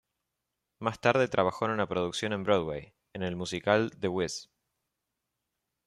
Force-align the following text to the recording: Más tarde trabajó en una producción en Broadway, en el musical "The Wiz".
Más 0.79 0.99
tarde 0.99 1.27
trabajó 1.27 1.65
en 1.65 1.71
una 1.73 1.87
producción 1.87 2.33
en 2.33 2.41
Broadway, 2.43 2.95
en 3.13 3.21
el 3.21 3.35
musical 3.35 3.91
"The 3.99 4.07
Wiz". 4.07 4.49